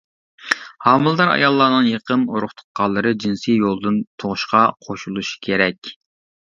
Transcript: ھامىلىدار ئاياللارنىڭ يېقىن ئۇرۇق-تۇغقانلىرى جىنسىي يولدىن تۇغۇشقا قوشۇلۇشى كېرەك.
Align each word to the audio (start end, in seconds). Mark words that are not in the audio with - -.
ھامىلىدار 0.85 1.33
ئاياللارنىڭ 1.33 1.89
يېقىن 1.91 2.25
ئۇرۇق-تۇغقانلىرى 2.31 3.15
جىنسىي 3.25 3.63
يولدىن 3.67 4.03
تۇغۇشقا 4.23 4.67
قوشۇلۇشى 4.89 5.43
كېرەك. 5.49 5.97